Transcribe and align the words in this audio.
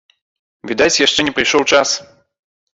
Відаць 0.71 0.97
яшчэ 1.05 1.19
не 1.29 1.35
прыйшоў 1.37 1.69
час. 1.71 1.95